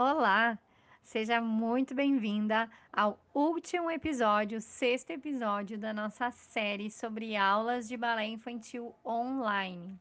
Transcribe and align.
Olá, 0.00 0.56
seja 1.02 1.40
muito 1.40 1.92
bem-vinda 1.92 2.70
ao 2.92 3.18
último 3.34 3.90
episódio, 3.90 4.60
sexto 4.60 5.10
episódio 5.10 5.76
da 5.76 5.92
nossa 5.92 6.30
série 6.30 6.88
sobre 6.88 7.34
aulas 7.34 7.88
de 7.88 7.96
balé 7.96 8.26
infantil 8.26 8.94
online. 9.04 9.98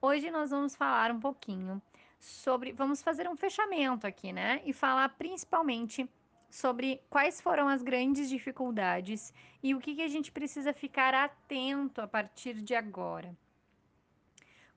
Hoje 0.00 0.30
nós 0.30 0.50
vamos 0.50 0.76
falar 0.76 1.10
um 1.10 1.18
pouquinho 1.18 1.82
sobre, 2.20 2.70
vamos 2.70 3.02
fazer 3.02 3.28
um 3.28 3.34
fechamento 3.34 4.06
aqui, 4.06 4.32
né? 4.32 4.62
E 4.64 4.72
falar 4.72 5.08
principalmente 5.08 6.08
sobre 6.48 7.02
quais 7.10 7.40
foram 7.40 7.66
as 7.66 7.82
grandes 7.82 8.28
dificuldades 8.28 9.34
e 9.60 9.74
o 9.74 9.80
que, 9.80 9.96
que 9.96 10.02
a 10.02 10.08
gente 10.08 10.30
precisa 10.30 10.72
ficar 10.72 11.14
atento 11.14 12.00
a 12.00 12.06
partir 12.06 12.62
de 12.62 12.76
agora. 12.76 13.36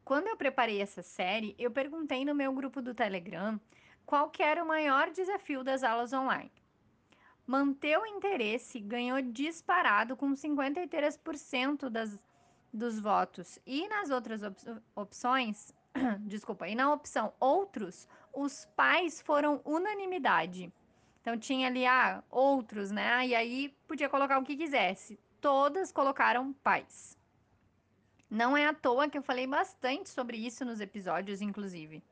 Quando 0.03 0.27
eu 0.27 0.35
preparei 0.35 0.81
essa 0.81 1.03
série, 1.03 1.55
eu 1.59 1.69
perguntei 1.69 2.25
no 2.25 2.33
meu 2.33 2.51
grupo 2.51 2.81
do 2.81 2.95
Telegram 2.95 3.61
qual 4.05 4.31
era 4.39 4.63
o 4.63 4.67
maior 4.67 5.09
desafio 5.11 5.63
das 5.63 5.83
aulas 5.83 6.13
online? 6.13 6.51
Manter 7.45 7.97
o 7.97 8.05
interesse 8.05 8.79
ganhou 8.79 9.21
disparado 9.21 10.15
com 10.15 10.31
53% 10.33 11.89
das, 11.89 12.17
dos 12.71 12.99
votos. 12.99 13.59
E 13.65 13.87
nas 13.87 14.09
outras 14.09 14.41
op 14.43 14.81
opções, 14.95 15.73
desculpa, 16.21 16.67
e 16.67 16.75
na 16.75 16.93
opção 16.93 17.33
outros, 17.39 18.07
os 18.33 18.65
pais 18.75 19.21
foram 19.21 19.61
unanimidade. 19.65 20.71
Então 21.21 21.37
tinha 21.37 21.67
ali, 21.67 21.85
ah, 21.85 22.23
outros, 22.29 22.91
né? 22.91 23.27
E 23.27 23.35
aí 23.35 23.69
podia 23.87 24.09
colocar 24.09 24.37
o 24.37 24.43
que 24.43 24.57
quisesse. 24.57 25.19
Todas 25.39 25.91
colocaram 25.91 26.53
pais. 26.53 27.17
Não 28.29 28.57
é 28.57 28.65
à 28.65 28.73
toa 28.73 29.09
que 29.09 29.17
eu 29.17 29.21
falei 29.21 29.45
bastante 29.45 30.09
sobre 30.09 30.37
isso 30.37 30.65
nos 30.65 30.79
episódios, 30.79 31.41
inclusive. 31.41 32.03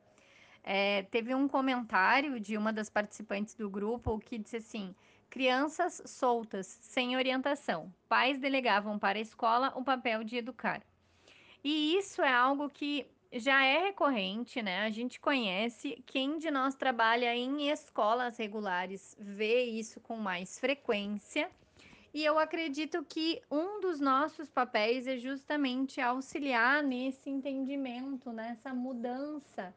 É, 0.64 1.02
teve 1.04 1.34
um 1.34 1.48
comentário 1.48 2.38
de 2.38 2.56
uma 2.56 2.72
das 2.72 2.88
participantes 2.88 3.54
do 3.54 3.68
grupo 3.68 4.18
que 4.18 4.38
disse 4.38 4.56
assim: 4.56 4.94
crianças 5.28 6.02
soltas, 6.06 6.66
sem 6.66 7.16
orientação. 7.16 7.92
Pais 8.08 8.38
delegavam 8.38 8.98
para 8.98 9.18
a 9.18 9.22
escola 9.22 9.72
o 9.74 9.82
papel 9.82 10.22
de 10.22 10.36
educar. 10.36 10.82
E 11.64 11.96
isso 11.96 12.22
é 12.22 12.32
algo 12.32 12.68
que 12.68 13.06
já 13.32 13.64
é 13.64 13.78
recorrente, 13.86 14.62
né? 14.62 14.82
A 14.82 14.90
gente 14.90 15.18
conhece. 15.18 16.02
Quem 16.06 16.38
de 16.38 16.50
nós 16.50 16.74
trabalha 16.74 17.34
em 17.34 17.70
escolas 17.70 18.36
regulares 18.36 19.16
vê 19.18 19.64
isso 19.64 20.00
com 20.00 20.16
mais 20.16 20.58
frequência. 20.58 21.50
E 22.14 22.22
eu 22.22 22.38
acredito 22.38 23.02
que 23.04 23.40
um 23.50 23.80
dos 23.80 23.98
nossos 23.98 24.50
papéis 24.50 25.06
é 25.06 25.16
justamente 25.16 25.98
auxiliar 25.98 26.82
nesse 26.82 27.30
entendimento, 27.30 28.30
nessa 28.30 28.74
mudança 28.74 29.74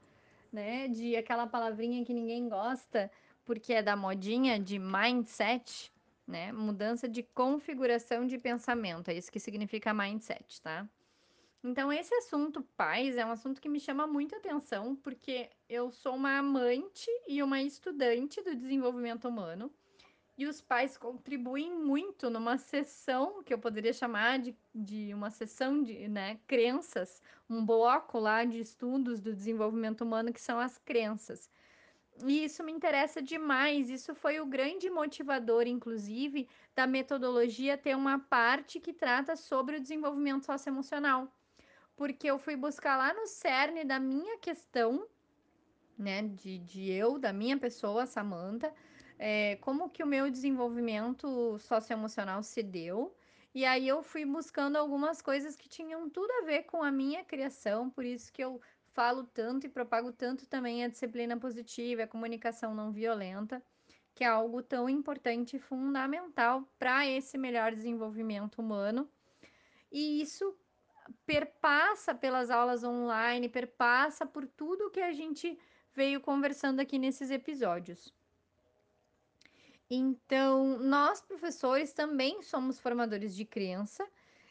né? 0.55 0.87
De 0.87 1.15
aquela 1.15 1.45
palavrinha 1.45 2.03
que 2.05 2.13
ninguém 2.13 2.47
gosta, 2.47 3.11
porque 3.43 3.73
é 3.73 3.83
da 3.83 3.95
modinha 3.95 4.59
de 4.59 4.79
mindset, 4.79 5.91
né? 6.25 6.51
Mudança 6.51 7.07
de 7.07 7.21
configuração 7.21 8.25
de 8.25 8.37
pensamento, 8.37 9.09
é 9.09 9.13
isso 9.13 9.31
que 9.31 9.39
significa 9.39 9.93
mindset, 9.93 10.61
tá? 10.61 10.87
Então, 11.63 11.91
esse 11.91 12.13
assunto 12.15 12.61
pais 12.77 13.17
é 13.17 13.25
um 13.25 13.31
assunto 13.31 13.59
que 13.59 13.67
me 13.67 13.79
chama 13.79 14.07
muita 14.07 14.37
atenção, 14.37 14.95
porque 14.95 15.49
eu 15.67 15.91
sou 15.91 16.15
uma 16.15 16.37
amante 16.37 17.09
e 17.27 17.41
uma 17.41 17.61
estudante 17.61 18.41
do 18.41 18.55
desenvolvimento 18.55 19.27
humano. 19.27 19.73
E 20.37 20.45
os 20.45 20.61
pais 20.61 20.97
contribuem 20.97 21.71
muito 21.71 22.29
numa 22.29 22.57
sessão 22.57 23.41
que 23.41 23.53
eu 23.53 23.57
poderia 23.57 23.93
chamar 23.93 24.39
de, 24.39 24.53
de 24.73 25.13
uma 25.13 25.31
sessão 25.31 25.81
de 25.81 26.09
né, 26.09 26.37
crenças, 26.45 27.21
um 27.49 27.65
bloco 27.65 28.19
lá 28.19 28.43
de 28.43 28.59
estudos 28.59 29.21
do 29.21 29.33
desenvolvimento 29.33 30.01
humano 30.01 30.33
que 30.33 30.41
são 30.41 30.59
as 30.59 30.77
crenças. 30.77 31.49
E 32.23 32.45
isso 32.45 32.63
me 32.63 32.71
interessa 32.71 33.21
demais. 33.21 33.89
Isso 33.89 34.15
foi 34.15 34.39
o 34.39 34.45
grande 34.45 34.89
motivador, 34.89 35.67
inclusive, 35.67 36.47
da 36.75 36.87
metodologia 36.87 37.77
ter 37.77 37.95
uma 37.95 38.19
parte 38.19 38.79
que 38.79 38.93
trata 38.93 39.35
sobre 39.35 39.77
o 39.77 39.81
desenvolvimento 39.81 40.45
socioemocional. 40.45 41.27
Porque 41.95 42.27
eu 42.27 42.37
fui 42.37 42.55
buscar 42.55 42.97
lá 42.97 43.13
no 43.13 43.27
cerne 43.27 43.83
da 43.83 43.99
minha 43.99 44.37
questão, 44.37 45.07
né, 45.97 46.23
de, 46.23 46.59
de 46.59 46.91
eu, 46.91 47.17
da 47.17 47.31
minha 47.31 47.57
pessoa, 47.57 48.05
Samantha, 48.05 48.73
é, 49.17 49.55
como 49.57 49.89
que 49.89 50.03
o 50.03 50.07
meu 50.07 50.29
desenvolvimento 50.29 51.57
socioemocional 51.59 52.43
se 52.43 52.61
deu. 52.61 53.15
E 53.53 53.65
aí 53.65 53.87
eu 53.87 54.03
fui 54.03 54.25
buscando 54.25 54.75
algumas 54.75 55.21
coisas 55.21 55.55
que 55.55 55.69
tinham 55.69 56.09
tudo 56.09 56.29
a 56.31 56.45
ver 56.45 56.63
com 56.63 56.83
a 56.83 56.91
minha 56.91 57.23
criação, 57.23 57.89
por 57.89 58.03
isso 58.03 58.31
que 58.31 58.43
eu 58.43 58.61
falo 58.87 59.23
tanto 59.23 59.65
e 59.65 59.69
propago 59.69 60.11
tanto 60.11 60.47
também 60.47 60.83
a 60.83 60.87
disciplina 60.87 61.37
positiva, 61.37 62.03
a 62.03 62.07
comunicação 62.07 62.75
não 62.75 62.91
violenta, 62.91 63.63
que 64.13 64.23
é 64.23 64.27
algo 64.27 64.61
tão 64.61 64.89
importante 64.89 65.57
e 65.57 65.59
fundamental 65.59 66.67
para 66.79 67.05
esse 67.05 67.37
melhor 67.37 67.73
desenvolvimento 67.73 68.59
humano. 68.59 69.09
E 69.91 70.21
isso 70.21 70.57
perpassa 71.25 72.13
pelas 72.13 72.49
aulas 72.49 72.83
online, 72.83 73.47
perpassa 73.49 74.25
por 74.25 74.45
tudo 74.47 74.89
que 74.89 75.01
a 75.01 75.13
gente 75.13 75.57
veio 75.93 76.19
conversando 76.19 76.79
aqui 76.79 76.97
nesses 76.97 77.31
episódios. 77.31 78.13
Então, 79.89 80.79
nós 80.79 81.21
professores 81.21 81.93
também 81.93 82.41
somos 82.41 82.79
formadores 82.79 83.35
de 83.35 83.45
criança. 83.45 84.07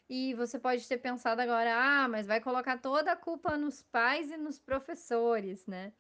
E 0.08 0.34
você 0.34 0.58
pode 0.58 0.86
ter 0.86 0.98
pensado 0.98 1.40
agora, 1.40 1.74
ah, 1.74 2.08
mas 2.08 2.26
vai 2.26 2.40
colocar 2.40 2.78
toda 2.78 3.12
a 3.12 3.16
culpa 3.16 3.56
nos 3.56 3.82
pais 3.82 4.30
e 4.30 4.36
nos 4.36 4.58
professores, 4.58 5.66
né? 5.66 5.92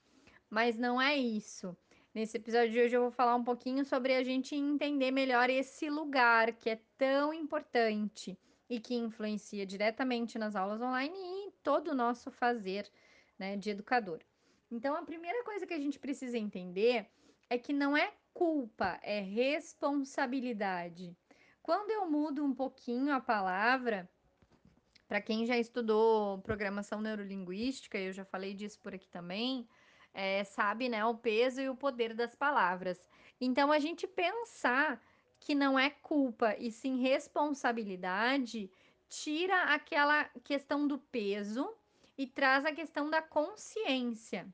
Mas 0.50 0.76
não 0.76 1.00
é 1.00 1.16
isso. 1.16 1.76
Nesse 2.14 2.36
episódio 2.36 2.70
de 2.70 2.80
hoje 2.80 2.94
eu 2.96 3.02
vou 3.02 3.10
falar 3.10 3.34
um 3.34 3.42
pouquinho 3.42 3.84
sobre 3.84 4.14
a 4.14 4.22
gente 4.22 4.54
entender 4.54 5.10
melhor 5.10 5.50
esse 5.50 5.90
lugar 5.90 6.52
que 6.52 6.70
é 6.70 6.80
tão 6.96 7.32
importante 7.34 8.38
e 8.68 8.78
que 8.78 8.94
influencia 8.94 9.66
diretamente 9.66 10.38
nas 10.38 10.54
aulas 10.54 10.80
online 10.80 11.16
e 11.18 11.46
em 11.46 11.50
todo 11.62 11.88
o 11.88 11.94
nosso 11.94 12.30
fazer 12.30 12.88
né, 13.38 13.56
de 13.56 13.70
educador. 13.70 14.20
Então, 14.70 14.94
a 14.94 15.02
primeira 15.02 15.42
coisa 15.44 15.66
que 15.66 15.74
a 15.74 15.80
gente 15.80 15.98
precisa 15.98 16.38
entender 16.38 17.06
é 17.48 17.58
que 17.58 17.72
não 17.72 17.96
é 17.96 18.12
culpa, 18.34 18.98
é 19.02 19.20
responsabilidade. 19.20 21.16
Quando 21.62 21.90
eu 21.90 22.10
mudo 22.10 22.44
um 22.44 22.52
pouquinho 22.52 23.14
a 23.14 23.20
palavra, 23.20 24.10
para 25.08 25.22
quem 25.22 25.46
já 25.46 25.56
estudou 25.56 26.40
programação 26.40 27.00
neurolinguística, 27.00 27.96
eu 27.96 28.12
já 28.12 28.24
falei 28.24 28.52
disso 28.52 28.80
por 28.80 28.94
aqui 28.94 29.08
também, 29.08 29.66
é, 30.12 30.44
sabe, 30.44 30.88
né, 30.88 31.04
o 31.04 31.16
peso 31.16 31.60
e 31.60 31.68
o 31.68 31.76
poder 31.76 32.14
das 32.14 32.34
palavras. 32.34 32.98
Então, 33.40 33.70
a 33.70 33.78
gente 33.78 34.06
pensar 34.06 35.00
que 35.40 35.54
não 35.54 35.78
é 35.78 35.90
culpa 35.90 36.56
e 36.58 36.70
sim 36.70 37.00
responsabilidade, 37.00 38.70
tira 39.08 39.74
aquela 39.74 40.24
questão 40.42 40.86
do 40.88 40.98
peso 40.98 41.72
e 42.16 42.26
traz 42.26 42.64
a 42.64 42.72
questão 42.72 43.08
da 43.10 43.22
consciência. 43.22 44.52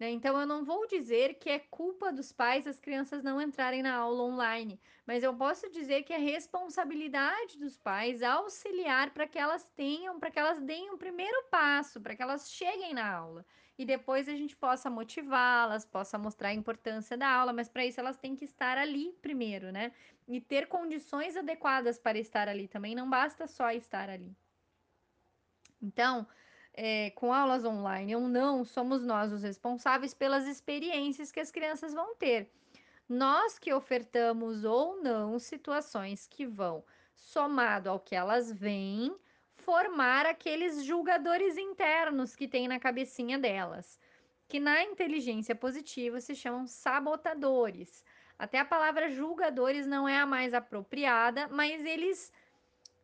Né? 0.00 0.10
Então, 0.10 0.40
eu 0.40 0.46
não 0.46 0.64
vou 0.64 0.86
dizer 0.86 1.34
que 1.34 1.50
é 1.50 1.58
culpa 1.58 2.10
dos 2.10 2.32
pais 2.32 2.66
as 2.66 2.80
crianças 2.80 3.22
não 3.22 3.38
entrarem 3.38 3.82
na 3.82 3.94
aula 3.94 4.22
online, 4.22 4.80
mas 5.06 5.22
eu 5.22 5.34
posso 5.34 5.68
dizer 5.68 6.04
que 6.04 6.14
é 6.14 6.16
responsabilidade 6.16 7.58
dos 7.58 7.76
pais 7.76 8.22
auxiliar 8.22 9.10
para 9.10 9.28
que 9.28 9.38
elas 9.38 9.66
tenham, 9.76 10.18
para 10.18 10.30
que 10.30 10.38
elas 10.38 10.58
deem 10.62 10.88
o 10.88 10.94
um 10.94 10.98
primeiro 10.98 11.44
passo, 11.50 12.00
para 12.00 12.16
que 12.16 12.22
elas 12.22 12.50
cheguem 12.50 12.94
na 12.94 13.14
aula. 13.14 13.44
E 13.76 13.84
depois 13.84 14.26
a 14.26 14.34
gente 14.34 14.56
possa 14.56 14.88
motivá-las, 14.88 15.84
possa 15.84 16.16
mostrar 16.16 16.48
a 16.48 16.54
importância 16.54 17.14
da 17.16 17.28
aula, 17.28 17.52
mas 17.52 17.68
para 17.68 17.84
isso 17.84 18.00
elas 18.00 18.16
têm 18.16 18.34
que 18.34 18.44
estar 18.46 18.78
ali 18.78 19.12
primeiro, 19.20 19.70
né? 19.70 19.92
E 20.26 20.40
ter 20.40 20.66
condições 20.66 21.36
adequadas 21.36 21.98
para 21.98 22.18
estar 22.18 22.48
ali 22.48 22.66
também, 22.66 22.94
não 22.94 23.08
basta 23.08 23.46
só 23.46 23.70
estar 23.70 24.08
ali. 24.08 24.34
Então, 25.80 26.26
é, 26.74 27.10
com 27.10 27.32
aulas 27.32 27.64
online 27.64 28.14
ou 28.14 28.22
não, 28.22 28.64
somos 28.64 29.04
nós 29.04 29.32
os 29.32 29.42
responsáveis 29.42 30.14
pelas 30.14 30.46
experiências 30.46 31.32
que 31.32 31.40
as 31.40 31.50
crianças 31.50 31.92
vão 31.92 32.14
ter. 32.14 32.50
Nós 33.08 33.58
que 33.58 33.72
ofertamos 33.72 34.64
ou 34.64 35.02
não 35.02 35.38
situações 35.38 36.26
que 36.28 36.46
vão, 36.46 36.84
somado 37.14 37.90
ao 37.90 37.98
que 37.98 38.14
elas 38.14 38.52
veem, 38.52 39.14
formar 39.56 40.26
aqueles 40.26 40.84
julgadores 40.84 41.58
internos 41.58 42.36
que 42.36 42.48
tem 42.48 42.68
na 42.68 42.78
cabecinha 42.78 43.38
delas, 43.38 43.98
que 44.48 44.60
na 44.60 44.82
inteligência 44.82 45.54
positiva 45.54 46.20
se 46.20 46.34
chamam 46.34 46.66
sabotadores. 46.66 48.04
Até 48.38 48.58
a 48.58 48.64
palavra 48.64 49.10
julgadores 49.10 49.86
não 49.86 50.08
é 50.08 50.18
a 50.18 50.26
mais 50.26 50.54
apropriada, 50.54 51.46
mas 51.48 51.84
eles 51.84 52.32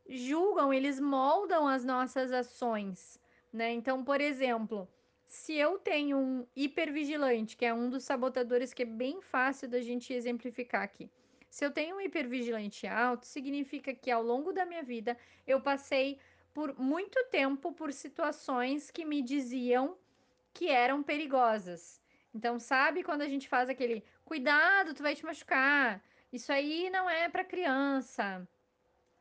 julgam, 0.08 0.72
eles 0.72 0.98
moldam 0.98 1.68
as 1.68 1.84
nossas 1.84 2.32
ações 2.32 3.20
né? 3.56 3.72
Então, 3.72 4.04
por 4.04 4.20
exemplo, 4.20 4.88
se 5.26 5.54
eu 5.54 5.78
tenho 5.78 6.18
um 6.18 6.46
hipervigilante, 6.54 7.56
que 7.56 7.64
é 7.64 7.74
um 7.74 7.88
dos 7.90 8.04
sabotadores 8.04 8.72
que 8.72 8.82
é 8.82 8.86
bem 8.86 9.20
fácil 9.20 9.68
da 9.68 9.80
gente 9.80 10.12
exemplificar 10.12 10.82
aqui. 10.82 11.10
Se 11.48 11.64
eu 11.64 11.70
tenho 11.70 11.96
um 11.96 12.00
hipervigilante 12.00 12.86
alto, 12.86 13.26
significa 13.26 13.94
que 13.94 14.10
ao 14.10 14.22
longo 14.22 14.52
da 14.52 14.66
minha 14.66 14.82
vida 14.82 15.16
eu 15.46 15.60
passei 15.60 16.18
por 16.52 16.78
muito 16.78 17.18
tempo 17.30 17.72
por 17.72 17.92
situações 17.92 18.90
que 18.90 19.04
me 19.04 19.22
diziam 19.22 19.96
que 20.52 20.68
eram 20.68 21.02
perigosas. 21.02 22.00
Então, 22.34 22.58
sabe 22.58 23.02
quando 23.02 23.22
a 23.22 23.28
gente 23.28 23.48
faz 23.48 23.68
aquele 23.68 24.04
cuidado, 24.24 24.94
tu 24.94 25.02
vai 25.02 25.14
te 25.14 25.24
machucar. 25.24 26.02
Isso 26.32 26.52
aí 26.52 26.90
não 26.90 27.08
é 27.08 27.28
para 27.28 27.44
criança. 27.44 28.46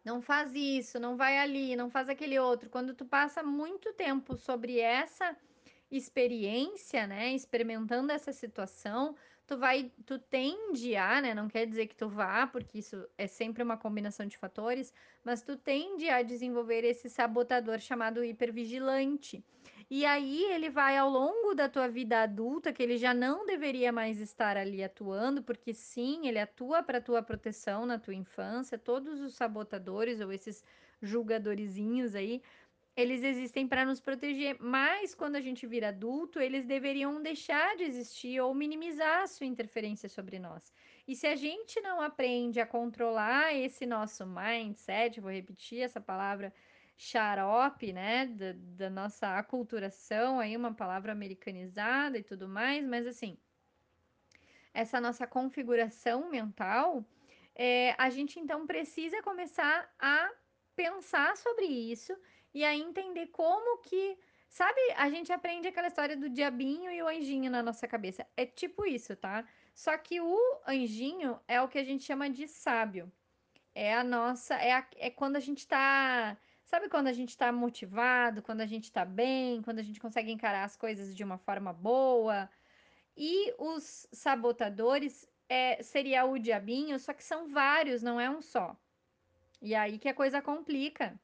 Não 0.06 0.22
faz 0.22 0.54
isso, 0.54 1.00
não 1.00 1.18
vai 1.18 1.40
ali, 1.40 1.76
não 1.76 1.90
faz 1.90 2.08
aquele 2.08 2.38
outro. 2.38 2.70
Quando 2.70 2.94
tu 2.94 3.04
passa 3.06 3.42
muito 3.42 3.92
tempo 3.94 4.38
sobre 4.38 4.80
essa 4.80 5.36
experiência, 5.90 7.08
né, 7.08 7.34
experimentando 7.34 8.12
essa 8.12 8.32
situação, 8.32 9.16
tu 9.48 9.58
vai, 9.58 9.92
tu 10.06 10.20
tende 10.20 10.96
a, 10.96 11.22
né, 11.22 11.34
não 11.34 11.48
quer 11.48 11.66
dizer 11.66 11.88
que 11.88 11.96
tu 11.96 12.08
vá, 12.08 12.46
porque 12.46 12.78
isso 12.78 13.08
é 13.18 13.26
sempre 13.26 13.64
uma 13.64 13.78
combinação 13.78 14.28
de 14.28 14.38
fatores, 14.38 14.94
mas 15.24 15.42
tu 15.42 15.58
tende 15.58 16.08
a 16.08 16.22
desenvolver 16.22 16.84
esse 16.84 17.10
sabotador 17.10 17.80
chamado 17.80 18.24
hipervigilante. 18.24 19.44
E 19.90 20.06
aí 20.06 20.44
ele 20.46 20.70
vai 20.70 20.98
ao 20.98 21.10
longo 21.10 21.54
da 21.54 21.70
tua 21.70 21.88
vida 21.88 22.22
adulta, 22.24 22.74
que 22.74 22.82
ele 22.82 22.98
já 22.98 23.14
não 23.14 23.46
deveria 23.46 23.92
mais 23.92 24.20
estar 24.20 24.58
ali 24.58 24.84
atuando, 24.84 25.44
porque 25.44 25.74
sim, 25.74 26.28
ele 26.28 26.40
atua 26.40 26.82
para 26.84 27.00
tua 27.02 27.22
proteção 27.22 27.86
na 27.86 28.00
tua 28.00 28.16
infância, 28.16 28.80
todos 28.80 29.20
os 29.22 29.36
sabotadores 29.36 30.22
ou 30.22 30.32
esses 30.32 30.64
julgadorizinhos 31.02 32.16
aí, 32.16 32.42
eles 32.96 33.24
existem 33.24 33.68
para 33.68 33.84
nos 33.86 34.00
proteger, 34.00 34.58
mas 34.60 35.14
quando 35.14 35.36
a 35.36 35.42
gente 35.42 35.68
vira 35.68 35.90
adulto, 35.90 36.40
eles 36.40 36.66
deveriam 36.66 37.22
deixar 37.22 37.76
de 37.76 37.84
existir 37.84 38.40
ou 38.40 38.54
minimizar 38.56 39.24
a 39.24 39.28
sua 39.28 39.46
interferência 39.46 40.08
sobre 40.08 40.40
nós. 40.40 40.74
E 41.08 41.16
se 41.16 41.28
a 41.28 41.36
gente 41.36 41.82
não 41.82 42.02
aprende 42.02 42.60
a 42.60 42.66
controlar 42.66 43.54
esse 43.54 43.86
nosso 43.86 44.26
mindset, 44.26 45.20
vou 45.20 45.30
repetir 45.32 45.82
essa 45.82 46.00
palavra 46.00 46.54
xarope, 46.98 47.92
né, 47.92 48.26
da, 48.28 48.54
da 48.56 48.90
nossa 48.90 49.38
aculturação, 49.38 50.40
aí 50.40 50.56
uma 50.56 50.74
palavra 50.74 51.12
americanizada 51.12 52.18
e 52.18 52.24
tudo 52.24 52.48
mais, 52.48 52.86
mas 52.86 53.06
assim, 53.06 53.38
essa 54.74 55.00
nossa 55.02 55.26
configuração 55.26 56.30
mental, 56.30 57.06
é, 57.56 57.96
a 57.98 58.10
gente 58.10 58.40
então 58.40 58.68
precisa 58.68 59.22
começar 59.22 59.90
a 60.00 60.30
pensar 60.76 61.38
sobre 61.38 61.66
isso 61.66 62.16
e 62.54 62.64
a 62.64 62.76
entender 62.76 63.28
como 63.28 63.82
que. 63.82 64.18
Sabe, 64.50 64.80
a 64.96 65.10
gente 65.10 65.34
aprende 65.34 65.68
aquela 65.68 65.88
história 65.88 66.16
do 66.16 66.30
diabinho 66.30 66.90
e 66.90 67.02
o 67.02 67.08
anjinho 67.08 67.52
na 67.52 67.62
nossa 67.62 67.86
cabeça. 67.88 68.26
É 68.38 68.46
tipo 68.46 68.86
isso, 68.86 69.14
tá? 69.16 69.46
Só 69.74 69.98
que 69.98 70.22
o 70.22 70.62
anjinho 70.66 71.38
é 71.46 71.62
o 71.62 71.68
que 71.68 71.78
a 71.78 71.84
gente 71.84 72.06
chama 72.06 72.30
de 72.30 72.48
sábio. 72.48 73.12
É 73.74 73.94
a 73.94 74.04
nossa. 74.04 74.56
É, 74.56 74.72
a, 74.74 74.88
é 74.96 75.10
quando 75.10 75.36
a 75.36 75.42
gente 75.42 75.68
tá. 75.68 76.38
Sabe 76.66 76.90
quando 76.90 77.08
a 77.08 77.14
gente 77.14 77.38
tá 77.38 77.52
motivado, 77.52 78.42
quando 78.42 78.62
a 78.62 78.66
gente 78.66 78.92
tá 78.92 79.06
bem, 79.06 79.62
quando 79.62 79.80
a 79.80 79.84
gente 79.84 80.00
consegue 80.00 80.32
encarar 80.32 80.64
as 80.64 80.76
coisas 80.76 81.16
de 81.16 81.24
uma 81.24 81.38
forma 81.38 81.72
boa. 81.72 82.50
E 83.16 83.54
os 83.58 84.08
sabotadores 84.12 85.30
é, 85.48 85.82
seria 85.84 86.26
o 86.26 86.40
diabinho, 86.40 87.00
só 87.00 87.14
que 87.14 87.24
são 87.24 87.48
vários, 87.48 88.02
não 88.02 88.20
é 88.20 88.30
um 88.30 88.42
só. 88.42 88.76
E 89.62 89.76
aí 89.76 89.98
que 90.00 90.10
a 90.10 90.14
coisa 90.14 90.42
complica. 90.42 91.20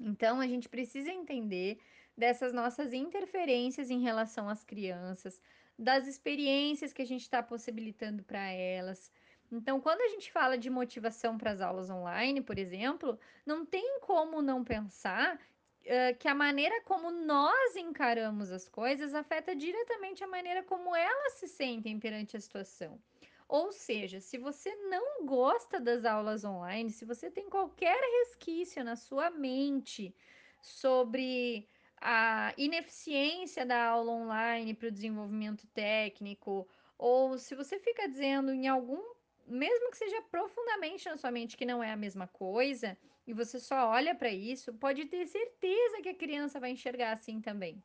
Então, 0.00 0.40
a 0.40 0.46
gente 0.46 0.68
precisa 0.68 1.10
entender 1.10 1.78
dessas 2.16 2.52
nossas 2.52 2.92
interferências 2.92 3.90
em 3.90 4.00
relação 4.00 4.48
às 4.48 4.64
crianças, 4.64 5.40
das 5.78 6.06
experiências 6.06 6.92
que 6.92 7.02
a 7.02 7.06
gente 7.06 7.22
está 7.22 7.42
possibilitando 7.42 8.22
para 8.22 8.50
elas. 8.50 9.12
Então, 9.50 9.80
quando 9.80 10.00
a 10.00 10.08
gente 10.08 10.30
fala 10.32 10.58
de 10.58 10.68
motivação 10.68 11.38
para 11.38 11.52
as 11.52 11.60
aulas 11.60 11.88
online, 11.88 12.40
por 12.40 12.58
exemplo, 12.58 13.18
não 13.44 13.64
tem 13.64 14.00
como 14.00 14.42
não 14.42 14.64
pensar 14.64 15.36
uh, 15.36 16.16
que 16.18 16.28
a 16.28 16.34
maneira 16.34 16.82
como 16.82 17.10
nós 17.10 17.76
encaramos 17.76 18.50
as 18.50 18.68
coisas 18.68 19.14
afeta 19.14 19.54
diretamente 19.54 20.24
a 20.24 20.28
maneira 20.28 20.62
como 20.62 20.94
elas 20.94 21.34
se 21.34 21.46
sentem 21.46 21.98
perante 21.98 22.36
a 22.36 22.40
situação. 22.40 23.00
Ou 23.48 23.70
seja, 23.70 24.20
se 24.20 24.38
você 24.38 24.74
não 24.88 25.24
gosta 25.24 25.78
das 25.78 26.04
aulas 26.04 26.44
online, 26.44 26.90
se 26.90 27.04
você 27.04 27.30
tem 27.30 27.48
qualquer 27.48 27.98
resquício 28.20 28.82
na 28.82 28.96
sua 28.96 29.30
mente 29.30 30.12
sobre 30.60 31.68
a 32.00 32.52
ineficiência 32.58 33.64
da 33.64 33.86
aula 33.86 34.10
online 34.12 34.74
para 34.74 34.88
o 34.88 34.92
desenvolvimento 34.92 35.66
técnico, 35.68 36.68
ou 36.98 37.38
se 37.38 37.54
você 37.54 37.78
fica 37.78 38.08
dizendo 38.08 38.52
em 38.52 38.66
algum, 38.66 39.02
mesmo 39.46 39.90
que 39.90 39.98
seja 39.98 40.20
profundamente 40.22 41.08
na 41.08 41.16
sua 41.16 41.30
mente 41.30 41.56
que 41.56 41.64
não 41.64 41.82
é 41.82 41.92
a 41.92 41.96
mesma 41.96 42.26
coisa, 42.26 42.96
e 43.26 43.32
você 43.32 43.58
só 43.58 43.88
olha 43.88 44.14
para 44.14 44.30
isso, 44.30 44.74
pode 44.74 45.06
ter 45.06 45.26
certeza 45.26 46.02
que 46.02 46.08
a 46.08 46.14
criança 46.14 46.60
vai 46.60 46.70
enxergar 46.70 47.12
assim 47.12 47.40
também. 47.40 47.82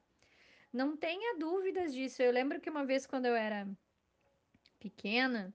Não 0.71 0.95
tenha 0.95 1.37
dúvidas 1.37 1.93
disso. 1.93 2.21
Eu 2.21 2.31
lembro 2.31 2.61
que 2.61 2.69
uma 2.69 2.85
vez, 2.85 3.05
quando 3.05 3.25
eu 3.25 3.35
era 3.35 3.67
pequena, 4.79 5.53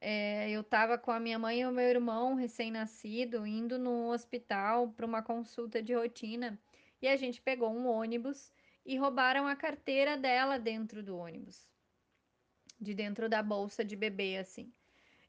é, 0.00 0.50
eu 0.50 0.60
estava 0.60 0.96
com 0.96 1.10
a 1.10 1.20
minha 1.20 1.38
mãe 1.38 1.60
e 1.60 1.66
o 1.66 1.72
meu 1.72 1.84
irmão 1.84 2.34
recém-nascido 2.34 3.46
indo 3.46 3.78
no 3.78 4.10
hospital 4.10 4.90
para 4.92 5.06
uma 5.06 5.22
consulta 5.22 5.82
de 5.82 5.94
rotina 5.94 6.58
e 7.00 7.08
a 7.08 7.16
gente 7.16 7.42
pegou 7.42 7.70
um 7.70 7.86
ônibus 7.86 8.52
e 8.84 8.96
roubaram 8.96 9.46
a 9.46 9.56
carteira 9.56 10.16
dela 10.16 10.58
dentro 10.58 11.02
do 11.02 11.16
ônibus, 11.16 11.68
de 12.80 12.94
dentro 12.94 13.28
da 13.28 13.42
bolsa 13.42 13.84
de 13.84 13.96
bebê, 13.96 14.38
assim. 14.38 14.72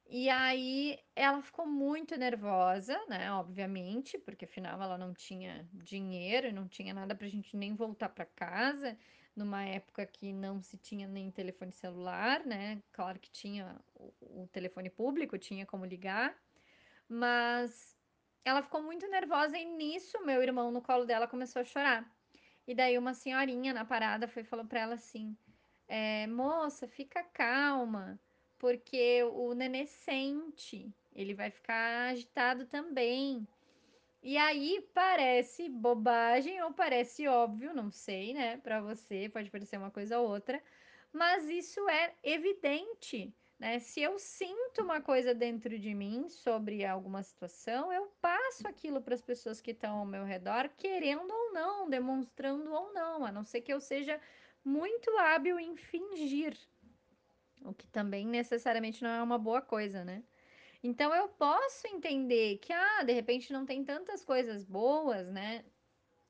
E 0.10 0.30
aí 0.30 0.98
ela 1.16 1.42
ficou 1.42 1.68
muito 1.68 2.16
nervosa, 2.16 2.98
né? 3.10 3.30
Obviamente, 3.34 4.18
porque 4.18 4.46
afinal 4.46 4.82
ela 4.82 4.98
não 4.98 5.14
tinha 5.14 5.68
dinheiro, 5.74 6.54
não 6.54 6.66
tinha 6.68 6.94
nada 6.94 7.14
pra 7.14 7.28
gente 7.28 7.58
nem 7.58 7.76
voltar 7.76 8.08
para 8.10 8.26
casa, 8.26 8.98
numa 9.36 9.64
época 9.66 10.06
que 10.06 10.32
não 10.32 10.62
se 10.62 10.78
tinha 10.78 11.08
nem 11.08 11.30
telefone 11.30 11.74
celular, 11.74 12.46
né? 12.46 12.82
Claro 12.94 13.20
que 13.20 13.30
tinha 13.30 13.82
o, 13.96 14.48
telefone 14.52 14.90
público, 14.90 15.38
tinha 15.38 15.66
como 15.66 15.86
ligar, 15.86 16.42
mas 17.10 17.98
ela 18.46 18.62
ficou 18.64 18.82
muito 18.82 19.06
nervosa 19.10 19.58
e 19.58 19.66
nisso 19.66 20.26
meu 20.26 20.42
irmão 20.42 20.72
no 20.72 20.82
colo 20.82 21.06
dela 21.06 21.28
começou 21.28 21.62
a 21.62 21.66
chorar. 21.66 22.10
E 22.66 22.74
daí 22.74 22.98
uma 22.98 23.14
senhorinha 23.14 23.74
na 23.74 23.84
parada 23.84 24.28
foi 24.28 24.44
falou 24.46 24.66
para 24.66 24.80
ela 24.80 24.96
assim: 24.96 25.38
é, 25.88 26.28
moça, 26.28 26.88
fica 26.88 27.24
calma 27.24 28.20
porque 28.60 29.24
o 29.24 29.54
nenê 29.54 29.86
sente, 29.86 30.92
ele 31.16 31.34
vai 31.34 31.50
ficar 31.50 32.10
agitado 32.12 32.66
também. 32.66 33.48
E 34.22 34.38
aí 34.38 34.86
parece 34.94 35.70
bobagem 35.70 36.62
ou 36.64 36.74
parece 36.74 37.28
óbvio, 37.28 37.74
não 37.74 37.90
sei, 37.92 38.34
né? 38.34 38.58
Para 38.58 38.82
você 38.82 39.30
pode 39.30 39.50
parecer 39.50 39.78
uma 39.78 39.92
coisa 39.92 40.20
ou 40.20 40.28
outra, 40.28 40.62
mas 41.14 41.48
isso 41.50 41.88
é 41.90 42.14
evidente, 42.24 43.34
né? 43.60 43.80
Se 43.80 44.02
eu 44.02 44.20
sinto 44.20 44.82
uma 44.82 45.02
coisa 45.02 45.34
dentro 45.34 45.78
de 45.80 45.94
mim 45.94 46.30
sobre 46.30 46.84
alguma 46.86 47.24
situação, 47.24 47.92
eu 47.94 48.12
passo 48.22 48.68
aquilo 48.68 49.02
para 49.02 49.16
as 49.16 49.22
pessoas 49.22 49.62
que 49.62 49.72
estão 49.72 50.00
ao 50.00 50.06
meu 50.06 50.24
redor, 50.24 50.70
querendo 50.78 51.32
ou 51.32 51.54
não, 51.54 51.90
demonstrando 51.90 52.72
ou 52.72 52.94
não, 52.94 53.26
a 53.26 53.32
não 53.32 53.44
ser 53.44 53.62
que 53.62 53.74
eu 53.74 53.80
seja 53.80 54.20
muito 54.64 55.10
hábil 55.18 55.60
em 55.60 55.76
fingir, 55.78 56.58
o 57.64 57.74
que 57.74 57.88
também 57.88 58.26
necessariamente 58.26 59.04
não 59.04 59.10
é 59.10 59.22
uma 59.22 59.38
boa 59.38 59.62
coisa, 59.62 60.04
né? 60.04 60.24
Então 60.84 61.14
eu 61.14 61.28
posso 61.30 61.88
entender 61.88 62.58
que, 62.60 62.72
ah, 62.72 63.04
de 63.04 63.14
repente 63.14 63.52
não 63.52 63.66
tem 63.66 63.84
tantas 63.84 64.24
coisas 64.24 64.64
boas, 64.64 65.28
né? 65.28 65.66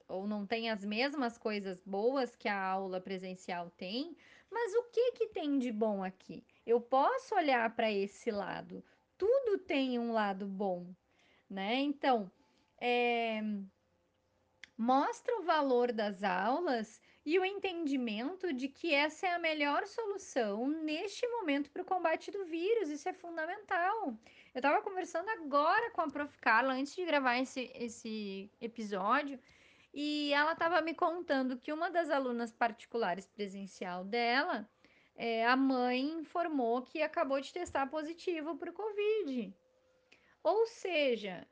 Ou 0.07 0.25
não 0.27 0.46
tem 0.48 0.69
as 0.69 0.86
mesmas 0.86 1.38
coisas 1.38 1.81
boas 1.84 2.36
que 2.36 2.48
a 2.48 2.62
aula 2.62 3.01
presencial 3.01 3.69
tem, 3.72 4.15
mas 4.50 4.74
o 4.74 4.84
que 4.86 5.12
que 5.13 5.27
tem 5.27 5.60
de 5.60 5.72
bom 5.72 6.03
aqui? 6.03 6.46
Eu 6.65 6.79
posso 6.81 7.36
olhar 7.36 7.75
para 7.75 7.91
esse 7.91 8.31
lado. 8.31 8.84
Tudo 9.17 9.57
tem 9.60 10.00
um 10.00 10.13
lado 10.13 10.48
bom, 10.48 10.96
né? 11.50 11.75
Então, 11.75 12.31
é, 12.79 13.41
mostra 14.77 15.38
o 15.39 15.43
valor 15.43 15.91
das 15.91 16.24
aulas 16.24 17.01
e 17.27 17.38
o 17.38 17.43
entendimento 17.43 18.53
de 18.53 18.69
que 18.69 18.93
essa 18.93 19.27
é 19.27 19.34
a 19.34 19.39
melhor 19.39 19.86
solução 19.86 20.65
neste 20.65 21.27
momento 21.27 21.69
para 21.69 21.81
o 21.81 21.86
combate 21.86 22.31
do 22.31 22.46
vírus. 22.46 22.88
Isso 22.89 23.10
é 23.10 23.12
fundamental. 23.12 24.17
Eu 24.55 24.60
estava 24.60 24.81
conversando 24.81 25.27
agora 25.31 25.91
com 25.91 26.00
a 26.00 26.07
Prof. 26.07 26.38
Carla 26.38 26.75
antes 26.75 26.96
de 26.96 27.03
gravar 27.03 27.38
esse, 27.38 27.69
esse 27.75 28.50
episódio 28.62 29.38
e 29.93 30.31
ela 30.31 30.53
estava 30.53 30.79
me 30.79 30.93
contando 30.93 31.57
que 31.57 31.74
uma 31.74 31.89
das 31.89 32.10
alunas 32.10 32.53
particulares 32.53 33.27
presencial 33.27 34.05
dela, 34.05 34.65
é, 35.13 35.46
a 35.46 35.57
mãe 35.57 36.00
informou 36.00 36.81
que 36.81 37.01
acabou 37.01 37.41
de 37.41 37.51
testar 37.51 37.88
positivo 37.88 38.55
para 38.55 38.69
o 38.69 38.74
Covid. 38.74 39.53
Ou 40.41 40.65
seja, 40.65 41.46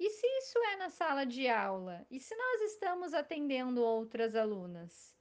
e 0.00 0.08
se 0.08 0.26
isso 0.38 0.58
é 0.72 0.76
na 0.76 0.88
sala 0.88 1.26
de 1.26 1.46
aula? 1.46 2.06
E 2.10 2.18
se 2.18 2.34
nós 2.34 2.62
estamos 2.72 3.12
atendendo 3.12 3.82
outras 3.82 4.34
alunas? 4.34 5.14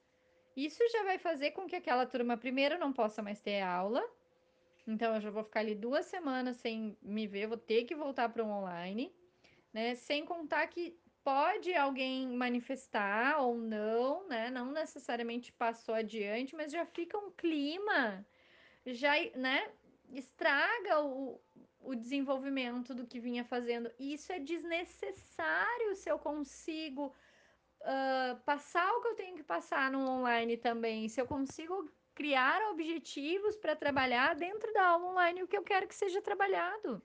Isso 0.55 0.81
já 0.89 1.03
vai 1.03 1.17
fazer 1.17 1.51
com 1.51 1.67
que 1.67 1.75
aquela 1.75 2.05
turma, 2.05 2.37
primeiro, 2.37 2.79
não 2.79 2.93
possa 2.93 3.21
mais 3.21 3.41
ter 3.41 3.59
aula. 3.59 4.01
Então, 4.87 5.15
eu 5.15 5.19
já 5.19 5.29
vou 5.29 5.43
ficar 5.43 5.59
ali 5.59 5.75
duas 5.75 6.05
semanas 6.05 6.55
sem 6.57 6.97
me 7.01 7.27
ver, 7.27 7.47
vou 7.47 7.57
ter 7.57 7.83
que 7.83 7.93
voltar 7.93 8.29
para 8.29 8.41
o 8.41 8.47
online, 8.47 9.13
né? 9.73 9.95
Sem 9.95 10.23
contar 10.23 10.65
que 10.67 10.97
pode 11.25 11.75
alguém 11.75 12.29
manifestar 12.29 13.41
ou 13.41 13.57
não, 13.57 14.25
né? 14.29 14.49
Não 14.49 14.71
necessariamente 14.71 15.51
passou 15.51 15.93
adiante, 15.93 16.55
mas 16.55 16.71
já 16.71 16.85
fica 16.85 17.17
um 17.17 17.31
clima, 17.31 18.25
já, 18.85 19.11
né? 19.35 19.69
Estraga 20.13 21.01
o, 21.01 21.39
o 21.81 21.95
desenvolvimento 21.95 22.93
do 22.93 23.05
que 23.05 23.19
vinha 23.19 23.43
fazendo. 23.43 23.91
E 23.97 24.13
isso 24.13 24.31
é 24.31 24.39
desnecessário 24.39 25.95
se 25.95 26.09
eu 26.09 26.19
consigo 26.19 27.13
uh, 27.81 28.39
passar 28.45 28.91
o 28.93 29.01
que 29.01 29.07
eu 29.09 29.15
tenho 29.15 29.35
que 29.35 29.43
passar 29.43 29.91
no 29.91 29.99
online 30.07 30.57
também. 30.57 31.07
Se 31.09 31.21
eu 31.21 31.27
consigo 31.27 31.89
criar 32.13 32.61
objetivos 32.71 33.55
para 33.55 33.75
trabalhar 33.75 34.35
dentro 34.35 34.71
da 34.73 34.87
aula 34.87 35.11
online 35.11 35.43
o 35.43 35.47
que 35.47 35.57
eu 35.57 35.63
quero 35.63 35.87
que 35.87 35.95
seja 35.95 36.21
trabalhado 36.21 37.01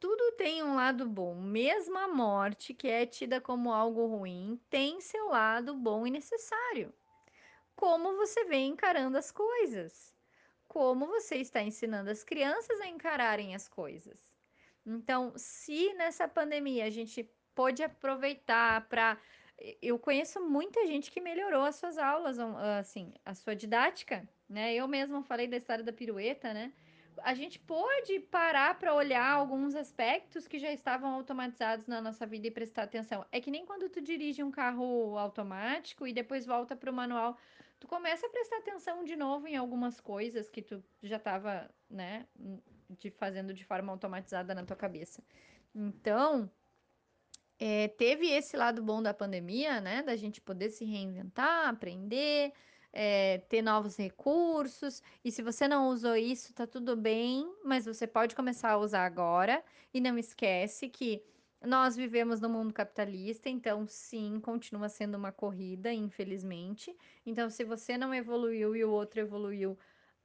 tudo 0.00 0.32
tem 0.32 0.62
um 0.62 0.74
lado 0.74 1.06
bom. 1.06 1.34
Mesmo 1.34 1.98
a 1.98 2.08
morte, 2.08 2.72
que 2.72 2.88
é 2.88 3.04
tida 3.04 3.38
como 3.38 3.70
algo 3.70 4.06
ruim, 4.06 4.58
tem 4.70 4.98
seu 5.00 5.28
lado 5.28 5.74
bom 5.74 6.06
e 6.06 6.10
necessário. 6.10 6.92
Como 7.76 8.16
você 8.16 8.44
vem 8.46 8.70
encarando 8.70 9.18
as 9.18 9.30
coisas? 9.30 10.16
Como 10.70 11.04
você 11.04 11.34
está 11.34 11.60
ensinando 11.60 12.10
as 12.10 12.22
crianças 12.22 12.80
a 12.80 12.86
encararem 12.86 13.56
as 13.56 13.66
coisas? 13.66 14.16
Então, 14.86 15.32
se 15.36 15.92
nessa 15.94 16.28
pandemia 16.28 16.84
a 16.84 16.90
gente 16.90 17.28
pôde 17.56 17.82
aproveitar 17.82 18.86
para. 18.88 19.18
Eu 19.82 19.98
conheço 19.98 20.40
muita 20.40 20.86
gente 20.86 21.10
que 21.10 21.20
melhorou 21.20 21.64
as 21.64 21.74
suas 21.74 21.98
aulas, 21.98 22.38
assim, 22.78 23.12
a 23.24 23.34
sua 23.34 23.56
didática, 23.56 24.26
né? 24.48 24.72
Eu 24.72 24.86
mesma 24.86 25.24
falei 25.24 25.48
da 25.48 25.56
história 25.56 25.82
da 25.82 25.92
pirueta, 25.92 26.54
né? 26.54 26.72
a 27.22 27.34
gente 27.34 27.58
pôde 27.58 28.20
parar 28.20 28.78
para 28.78 28.94
olhar 28.94 29.28
alguns 29.32 29.74
aspectos 29.74 30.46
que 30.46 30.58
já 30.58 30.72
estavam 30.72 31.12
automatizados 31.14 31.86
na 31.86 32.00
nossa 32.00 32.24
vida 32.24 32.46
e 32.46 32.50
prestar 32.50 32.84
atenção. 32.84 33.26
É 33.30 33.40
que 33.40 33.50
nem 33.50 33.66
quando 33.66 33.90
tu 33.90 34.00
dirige 34.00 34.42
um 34.42 34.50
carro 34.50 35.18
automático 35.18 36.06
e 36.06 36.12
depois 36.12 36.46
volta 36.46 36.74
para 36.74 36.90
o 36.90 36.94
manual, 36.94 37.36
tu 37.80 37.88
começa 37.88 38.26
a 38.26 38.30
prestar 38.30 38.58
atenção 38.58 39.02
de 39.02 39.16
novo 39.16 39.48
em 39.48 39.56
algumas 39.56 39.98
coisas 40.00 40.48
que 40.50 40.62
tu 40.62 40.84
já 41.02 41.16
estava, 41.16 41.68
né, 41.88 42.26
de 42.90 43.10
fazendo 43.10 43.54
de 43.54 43.64
forma 43.64 43.90
automatizada 43.90 44.54
na 44.54 44.64
tua 44.64 44.76
cabeça. 44.76 45.24
Então, 45.74 46.50
é, 47.58 47.88
teve 47.88 48.28
esse 48.30 48.56
lado 48.56 48.82
bom 48.82 49.02
da 49.02 49.14
pandemia, 49.14 49.80
né, 49.80 50.02
da 50.02 50.14
gente 50.14 50.40
poder 50.40 50.70
se 50.70 50.84
reinventar, 50.84 51.68
aprender, 51.68 52.52
é, 52.92 53.38
ter 53.48 53.62
novos 53.62 53.96
recursos. 53.96 55.02
E 55.24 55.32
se 55.32 55.42
você 55.42 55.66
não 55.66 55.88
usou 55.88 56.16
isso, 56.16 56.52
tá 56.52 56.66
tudo 56.66 56.96
bem, 56.96 57.50
mas 57.64 57.86
você 57.86 58.06
pode 58.06 58.34
começar 58.34 58.72
a 58.72 58.78
usar 58.78 59.04
agora. 59.06 59.64
E 59.92 60.00
não 60.00 60.18
esquece 60.18 60.88
que 60.88 61.22
nós 61.64 61.94
vivemos 61.94 62.40
no 62.40 62.48
mundo 62.48 62.72
capitalista, 62.72 63.48
então 63.48 63.86
sim, 63.86 64.40
continua 64.40 64.88
sendo 64.88 65.16
uma 65.16 65.30
corrida, 65.30 65.92
infelizmente. 65.92 66.96
Então, 67.24 67.50
se 67.50 67.64
você 67.64 67.98
não 67.98 68.14
evoluiu 68.14 68.74
e 68.74 68.84
o 68.84 68.90
outro 68.90 69.20
evoluiu, 69.20 69.78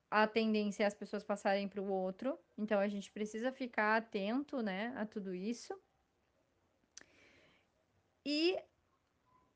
a 0.09 0.27
tendência 0.27 0.83
é 0.83 0.87
as 0.87 0.93
pessoas 0.93 1.23
passarem 1.23 1.67
para 1.67 1.81
o 1.81 1.89
outro. 1.89 2.39
Então, 2.57 2.79
a 2.79 2.87
gente 2.87 3.11
precisa 3.11 3.51
ficar 3.51 3.97
atento, 3.97 4.61
né, 4.61 4.93
a 4.95 5.05
tudo 5.05 5.35
isso. 5.35 5.77
E 8.25 8.57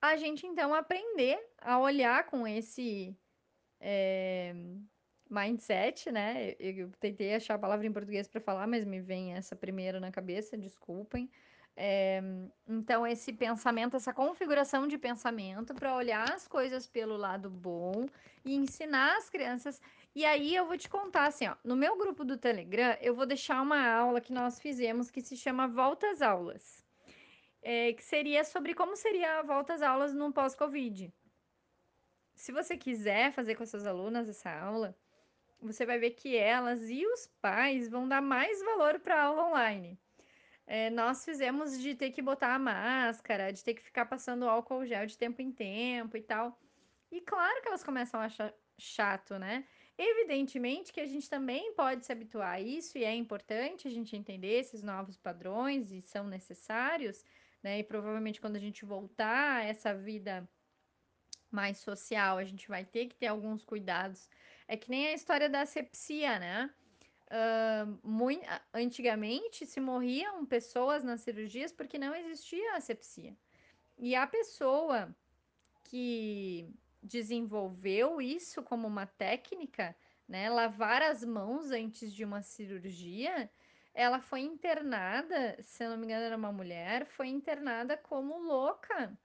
a 0.02 0.16
gente 0.18 0.46
então 0.46 0.74
aprender 0.74 1.40
a 1.58 1.80
olhar 1.80 2.26
com 2.28 2.48
esse 2.48 3.18
é, 3.80 4.54
mindset, 5.30 6.12
né? 6.12 6.56
Eu, 6.60 6.72
eu, 6.76 6.92
tentei 7.00 7.36
achar 7.36 7.56
a 7.56 7.60
palavra 7.60 7.86
em 7.86 7.94
português 7.94 8.28
para 8.28 8.42
falar, 8.42 8.68
mas 8.68 8.86
me 8.86 9.00
vem 9.02 9.34
essa 9.34 9.56
primeira 9.56 10.00
na 10.00 10.12
cabeça, 10.12 10.58
desculpem. 10.58 11.30
É, 11.76 12.22
então, 12.68 13.08
esse 13.08 13.32
pensamento, 13.32 13.96
essa 13.96 14.14
configuração 14.14 14.88
de 14.88 14.98
pensamento 14.98 15.74
para 15.74 15.96
olhar 15.96 16.30
as 16.32 16.48
coisas 16.48 16.86
pelo 16.86 17.16
lado 17.16 17.50
bom 17.50 18.06
e 18.44 18.56
ensinar 18.56 19.18
as 19.18 19.30
crianças. 19.30 19.82
E 20.14 20.26
aí 20.26 20.56
eu 20.56 20.66
vou 20.66 20.78
te 20.78 20.90
contar 20.90 21.28
assim, 21.28 21.48
ó, 21.48 21.56
no 21.64 21.76
meu 21.76 21.98
grupo 21.98 22.26
do 22.26 22.38
Telegram, 22.38 22.98
eu 23.00 23.16
vou 23.16 23.26
deixar 23.26 23.62
uma 23.62 23.88
aula 23.90 24.20
que 24.20 24.34
nós 24.34 24.60
fizemos 24.60 25.10
que 25.10 25.22
se 25.22 25.38
chama 25.38 25.68
Volta 25.68 26.10
às 26.10 26.22
Aulas 26.22 26.80
é, 27.62 27.94
que 27.94 28.04
seria 28.04 28.44
sobre 28.44 28.74
como 28.74 28.96
seria 28.96 29.40
a 29.40 29.44
volta 29.44 29.74
às 29.74 29.82
aulas 29.82 30.14
no 30.14 30.32
pós-Covid. 30.32 31.14
Se 32.36 32.52
você 32.52 32.78
quiser 32.78 33.32
fazer 33.34 33.56
com 33.56 33.64
as 33.64 33.70
suas 33.70 33.86
alunas 33.86 34.30
essa 34.30 34.50
aula, 34.50 34.98
você 35.62 35.86
vai 35.86 36.00
ver 36.00 36.12
que 36.12 36.38
elas 36.38 36.90
e 36.90 37.06
os 37.06 37.28
pais 37.42 37.90
vão 37.90 38.08
dar 38.08 38.22
mais 38.22 38.64
valor 38.64 39.00
para 39.00 39.16
a 39.16 39.24
aula 39.26 39.48
online. 39.50 40.00
É, 40.72 40.92
nós 40.92 41.26
fizemos 41.26 41.80
de 41.80 41.96
ter 41.96 42.12
que 42.12 42.22
botar 42.22 42.54
a 42.54 42.60
máscara, 42.60 43.52
de 43.52 43.64
ter 43.64 43.74
que 43.74 43.82
ficar 43.82 44.06
passando 44.06 44.48
álcool 44.48 44.86
gel 44.86 45.08
de 45.08 45.18
tempo 45.18 45.42
em 45.42 45.52
tempo 45.52 46.16
e 46.16 46.22
tal. 46.22 46.62
E 47.12 47.22
claro 47.22 47.60
que 47.64 47.68
elas 47.68 47.84
começam 47.84 48.22
a 48.22 48.26
achar 48.26 48.54
chato, 48.78 49.40
né? 49.40 49.68
Evidentemente 49.98 50.94
que 50.94 51.02
a 51.02 51.08
gente 51.08 51.28
também 51.28 51.74
pode 51.74 52.06
se 52.06 52.12
habituar 52.12 52.54
a 52.54 52.62
isso 52.62 53.00
e 53.00 53.04
é 53.04 53.16
importante 53.16 53.88
a 53.88 53.92
gente 53.92 54.16
entender 54.16 54.60
esses 54.60 54.84
novos 54.84 55.18
padrões 55.18 55.92
e 55.92 56.04
são 56.04 56.28
necessários, 56.28 57.26
né? 57.64 57.80
E 57.80 57.84
provavelmente 57.84 58.40
quando 58.40 58.56
a 58.56 58.60
gente 58.60 58.86
voltar 58.86 59.62
a 59.62 59.64
essa 59.64 59.96
vida 59.96 60.48
mais 61.50 61.80
social, 61.80 62.38
a 62.38 62.44
gente 62.46 62.68
vai 62.68 62.86
ter 62.86 63.08
que 63.08 63.16
ter 63.16 63.26
alguns 63.26 63.64
cuidados. 63.64 64.30
É 64.68 64.78
que 64.78 64.88
nem 64.92 65.08
a 65.08 65.14
história 65.14 65.50
da 65.50 65.62
asepsia, 65.62 66.38
né? 66.38 66.72
Muito, 68.04 68.44
antigamente 68.74 69.66
se 69.66 69.80
morriam 69.80 70.46
pessoas 70.46 71.04
nas 71.04 71.22
cirurgias 71.22 71.72
porque 71.72 72.00
não 72.00 72.16
existia 72.16 72.76
asepsia. 72.76 73.36
E 73.98 74.16
a 74.16 74.26
pessoa 74.26 75.16
que 75.84 76.74
desenvolveu 77.02 78.22
isso 78.22 78.64
como 78.64 78.88
uma 78.88 79.06
técnica, 79.06 79.96
né, 80.28 80.50
lavar 80.50 81.02
as 81.02 81.24
mãos 81.24 81.72
antes 81.72 82.14
de 82.14 82.24
uma 82.24 82.42
cirurgia, 82.42 83.50
ela 83.94 84.20
foi 84.20 84.42
internada, 84.42 85.58
se 85.62 85.84
eu 85.84 85.90
não 85.90 85.98
me 85.98 86.06
engano, 86.06 86.24
era 86.24 86.38
uma 86.38 86.52
mulher, 86.52 87.06
foi 87.06 87.28
internada 87.28 87.98
como 87.98 88.38
louca. 88.40 89.18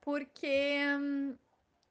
Porque 0.00 0.78
hum, 0.98 1.36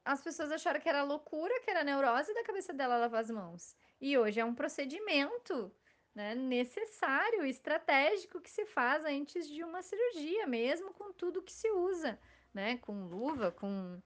as 0.04 0.22
pessoas 0.22 0.50
acharam 0.50 0.80
que 0.80 0.88
era 0.88 1.02
loucura, 1.02 1.60
que 1.60 1.70
era 1.70 1.84
neurose 1.84 2.34
da 2.34 2.44
cabeça 2.44 2.72
dela 2.72 2.96
lavar 2.96 3.20
as 3.20 3.30
mãos. 3.30 3.76
E 4.00 4.16
hoje 4.16 4.40
é 4.40 4.44
um 4.44 4.54
procedimento 4.54 5.72
né, 6.14 6.34
necessário, 6.34 7.44
estratégico 7.44 8.40
que 8.40 8.50
se 8.50 8.66
faz 8.66 9.04
antes 9.04 9.48
de 9.48 9.62
uma 9.62 9.82
cirurgia, 9.82 10.46
mesmo 10.46 10.92
com 10.92 11.12
tudo 11.12 11.42
que 11.42 11.52
se 11.52 11.70
usa, 11.70 12.18
né? 12.52 12.78
Com 12.78 13.06
luva, 13.06 13.52
com, 13.52 14.00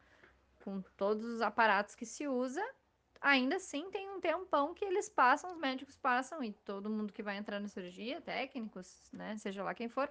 com 0.63 0.83
todos 0.97 1.25
os 1.25 1.41
aparatos 1.41 1.95
que 1.95 2.05
se 2.05 2.29
usa, 2.29 2.63
ainda 3.21 3.57
assim 3.57 3.91
tem 3.91 4.11
um 4.11 4.21
tempão 4.21 4.75
que 4.75 4.85
eles 4.85 5.09
passam, 5.09 5.53
os 5.53 5.59
médicos 5.59 5.97
passam, 5.97 6.43
e 6.43 6.53
todo 6.53 6.91
mundo 6.91 7.13
que 7.13 7.23
vai 7.23 7.37
entrar 7.37 7.61
na 7.61 7.69
cirurgia, 7.69 8.21
técnicos, 8.21 9.11
né, 9.13 9.37
seja 9.39 9.63
lá 9.63 9.75
quem 9.75 9.89
for, 9.89 10.11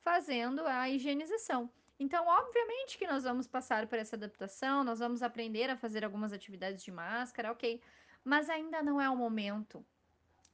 fazendo 0.00 0.66
a 0.66 0.88
higienização. 0.88 1.70
Então, 2.00 2.26
obviamente 2.26 2.98
que 2.98 3.06
nós 3.06 3.22
vamos 3.22 3.46
passar 3.46 3.86
por 3.86 3.96
essa 3.96 4.16
adaptação, 4.16 4.82
nós 4.82 4.98
vamos 4.98 5.22
aprender 5.22 5.70
a 5.70 5.76
fazer 5.76 6.04
algumas 6.04 6.32
atividades 6.32 6.82
de 6.82 6.90
máscara, 6.90 7.52
ok, 7.52 7.80
mas 8.24 8.48
ainda 8.48 8.82
não 8.82 9.00
é 9.00 9.08
o 9.08 9.16
momento. 9.16 9.84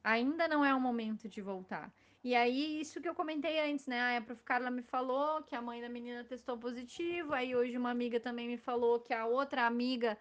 Ainda 0.03 0.47
não 0.47 0.63
é 0.63 0.73
o 0.73 0.79
momento 0.79 1.27
de 1.27 1.41
voltar. 1.41 1.93
E 2.23 2.35
aí, 2.35 2.81
isso 2.81 3.01
que 3.01 3.07
eu 3.07 3.15
comentei 3.15 3.59
antes, 3.59 3.87
né? 3.87 4.17
A 4.17 4.21
Prof. 4.21 4.43
Carla 4.43 4.69
me 4.69 4.81
falou 4.81 5.41
que 5.43 5.55
a 5.55 5.61
mãe 5.61 5.81
da 5.81 5.89
menina 5.89 6.23
testou 6.23 6.57
positivo. 6.57 7.33
Aí, 7.33 7.55
hoje, 7.55 7.77
uma 7.77 7.91
amiga 7.91 8.19
também 8.19 8.47
me 8.47 8.57
falou 8.57 8.99
que 8.99 9.13
a 9.13 9.25
outra 9.25 9.65
amiga 9.65 10.17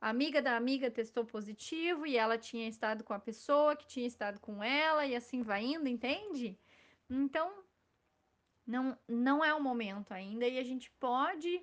amiga 0.00 0.40
da 0.40 0.56
amiga 0.56 0.90
testou 0.90 1.26
positivo 1.26 2.06
e 2.06 2.16
ela 2.16 2.38
tinha 2.38 2.66
estado 2.66 3.04
com 3.04 3.12
a 3.12 3.18
pessoa 3.18 3.76
que 3.76 3.86
tinha 3.86 4.06
estado 4.06 4.40
com 4.40 4.64
ela 4.64 5.06
e 5.06 5.14
assim 5.14 5.42
vai 5.42 5.62
indo, 5.62 5.88
entende? 5.88 6.58
Então, 7.08 7.52
não, 8.66 8.98
não 9.06 9.44
é 9.44 9.52
o 9.52 9.62
momento 9.62 10.12
ainda 10.12 10.46
e 10.46 10.58
a 10.58 10.64
gente 10.64 10.90
pode, 10.92 11.62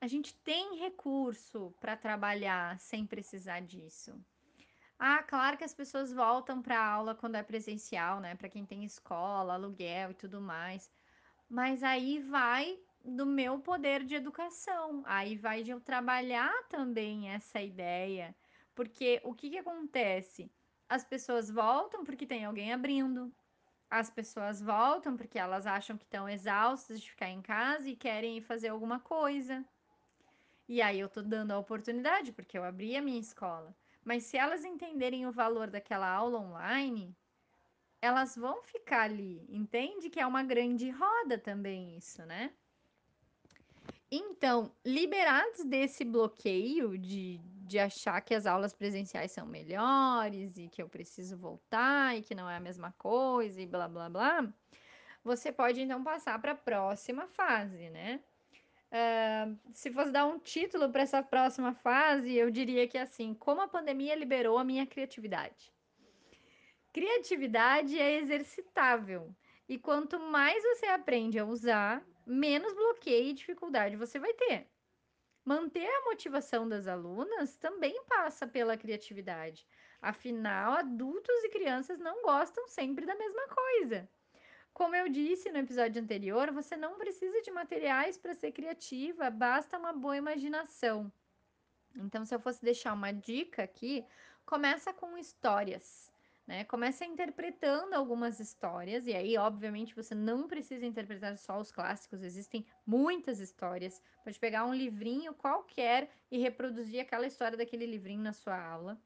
a 0.00 0.06
gente 0.06 0.34
tem 0.40 0.76
recurso 0.78 1.74
para 1.80 1.96
trabalhar 1.96 2.78
sem 2.78 3.06
precisar 3.06 3.60
disso. 3.60 4.22
Ah, 5.04 5.20
claro 5.20 5.58
que 5.58 5.64
as 5.64 5.74
pessoas 5.74 6.12
voltam 6.12 6.62
para 6.62 6.78
aula 6.80 7.12
quando 7.12 7.34
é 7.34 7.42
presencial, 7.42 8.20
né? 8.20 8.36
Para 8.36 8.48
quem 8.48 8.64
tem 8.64 8.84
escola, 8.84 9.54
aluguel 9.54 10.12
e 10.12 10.14
tudo 10.14 10.40
mais. 10.40 10.88
Mas 11.50 11.82
aí 11.82 12.20
vai 12.20 12.78
do 13.04 13.26
meu 13.26 13.58
poder 13.58 14.04
de 14.04 14.14
educação. 14.14 15.02
Aí 15.04 15.36
vai 15.36 15.64
de 15.64 15.72
eu 15.72 15.80
trabalhar 15.80 16.52
também 16.68 17.30
essa 17.30 17.60
ideia. 17.60 18.32
Porque 18.76 19.20
o 19.24 19.34
que, 19.34 19.50
que 19.50 19.58
acontece? 19.58 20.48
As 20.88 21.04
pessoas 21.04 21.50
voltam 21.50 22.04
porque 22.04 22.24
tem 22.24 22.44
alguém 22.44 22.72
abrindo. 22.72 23.34
As 23.90 24.08
pessoas 24.08 24.62
voltam 24.62 25.16
porque 25.16 25.36
elas 25.38 25.66
acham 25.66 25.98
que 25.98 26.04
estão 26.04 26.28
exaustas 26.28 27.00
de 27.00 27.10
ficar 27.10 27.28
em 27.28 27.42
casa 27.42 27.88
e 27.88 27.96
querem 27.96 28.38
ir 28.38 28.42
fazer 28.42 28.68
alguma 28.68 29.00
coisa. 29.00 29.64
E 30.68 30.80
aí 30.80 31.00
eu 31.00 31.08
tô 31.08 31.22
dando 31.22 31.50
a 31.50 31.58
oportunidade, 31.58 32.32
porque 32.32 32.56
eu 32.56 32.62
abri 32.64 32.96
a 32.96 33.02
minha 33.02 33.20
escola. 33.20 33.74
Mas 34.04 34.24
se 34.24 34.36
elas 34.36 34.64
entenderem 34.64 35.26
o 35.26 35.32
valor 35.32 35.70
daquela 35.70 36.08
aula 36.08 36.38
online, 36.38 37.16
elas 38.00 38.34
vão 38.36 38.62
ficar 38.62 39.02
ali. 39.02 39.46
Entende 39.48 40.10
que 40.10 40.18
é 40.18 40.26
uma 40.26 40.42
grande 40.42 40.90
roda 40.90 41.38
também 41.38 41.96
isso, 41.96 42.24
né? 42.26 42.52
Então, 44.10 44.70
liberados 44.84 45.64
desse 45.64 46.04
bloqueio 46.04 46.98
de, 46.98 47.38
de 47.38 47.78
achar 47.78 48.20
que 48.20 48.34
as 48.34 48.44
aulas 48.44 48.74
presenciais 48.74 49.32
são 49.32 49.46
melhores 49.46 50.58
e 50.58 50.68
que 50.68 50.82
eu 50.82 50.88
preciso 50.88 51.38
voltar 51.38 52.14
e 52.16 52.22
que 52.22 52.34
não 52.34 52.50
é 52.50 52.56
a 52.56 52.60
mesma 52.60 52.92
coisa 52.98 53.60
e 53.60 53.66
blá 53.66 53.88
blá 53.88 54.10
blá, 54.10 54.52
você 55.24 55.50
pode 55.50 55.80
então 55.80 56.04
passar 56.04 56.38
para 56.40 56.52
a 56.52 56.56
próxima 56.56 57.26
fase, 57.28 57.88
né? 57.88 58.22
Uh, 58.92 59.58
se 59.72 59.90
fosse 59.90 60.10
dar 60.10 60.26
um 60.26 60.38
título 60.38 60.90
para 60.90 61.00
essa 61.00 61.22
próxima 61.22 61.72
fase, 61.72 62.34
eu 62.34 62.50
diria 62.50 62.86
que 62.86 62.98
é 62.98 63.02
assim: 63.02 63.32
como 63.32 63.62
a 63.62 63.68
pandemia 63.68 64.14
liberou 64.14 64.58
a 64.58 64.64
minha 64.64 64.86
criatividade. 64.86 65.72
Criatividade 66.92 67.98
é 67.98 68.18
exercitável. 68.18 69.34
E 69.66 69.78
quanto 69.78 70.20
mais 70.20 70.62
você 70.62 70.84
aprende 70.86 71.38
a 71.38 71.44
usar, 71.46 72.06
menos 72.26 72.74
bloqueio 72.74 73.30
e 73.30 73.32
dificuldade 73.32 73.96
você 73.96 74.18
vai 74.18 74.34
ter. 74.34 74.68
Manter 75.42 75.86
a 75.86 76.04
motivação 76.04 76.68
das 76.68 76.86
alunas 76.86 77.56
também 77.56 77.98
passa 78.04 78.46
pela 78.46 78.76
criatividade. 78.76 79.66
Afinal, 80.02 80.74
adultos 80.74 81.44
e 81.44 81.48
crianças 81.48 81.98
não 81.98 82.22
gostam 82.22 82.68
sempre 82.68 83.06
da 83.06 83.14
mesma 83.14 83.48
coisa. 83.48 84.08
Como 84.72 84.96
eu 84.96 85.08
disse 85.08 85.50
no 85.50 85.58
episódio 85.58 86.02
anterior, 86.02 86.50
você 86.50 86.76
não 86.76 86.96
precisa 86.98 87.42
de 87.42 87.50
materiais 87.50 88.16
para 88.16 88.34
ser 88.34 88.52
criativa, 88.52 89.30
basta 89.30 89.78
uma 89.78 89.92
boa 89.92 90.16
imaginação. 90.16 91.12
Então, 91.94 92.24
se 92.24 92.34
eu 92.34 92.40
fosse 92.40 92.62
deixar 92.62 92.92
uma 92.94 93.12
dica 93.12 93.62
aqui, 93.62 94.04
começa 94.44 94.92
com 94.92 95.18
histórias 95.18 96.12
né? 96.46 96.64
Começa 96.64 97.04
interpretando 97.04 97.94
algumas 97.94 98.40
histórias, 98.40 99.06
e 99.06 99.14
aí, 99.14 99.36
obviamente, 99.36 99.94
você 99.94 100.14
não 100.14 100.48
precisa 100.48 100.84
interpretar 100.84 101.36
só 101.38 101.58
os 101.60 101.70
clássicos, 101.70 102.22
existem 102.22 102.66
muitas 102.86 103.38
histórias. 103.38 104.02
Pode 104.24 104.38
pegar 104.38 104.66
um 104.66 104.74
livrinho 104.74 105.34
qualquer 105.34 106.10
e 106.30 106.38
reproduzir 106.38 107.00
aquela 107.00 107.26
história 107.26 107.56
daquele 107.56 107.86
livrinho 107.86 108.22
na 108.22 108.32
sua 108.32 108.60
aula. 108.60 109.00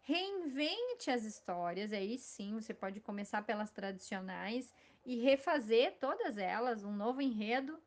Reinvente 0.00 1.10
as 1.10 1.24
histórias, 1.24 1.92
aí 1.92 2.16
sim, 2.16 2.54
você 2.54 2.72
pode 2.72 3.00
começar 3.00 3.42
pelas 3.42 3.70
tradicionais 3.70 4.72
e 5.08 5.16
refazer 5.16 5.96
todas 5.98 6.36
elas, 6.36 6.84
um 6.84 6.92
novo 6.92 7.22
enredo. 7.22 7.82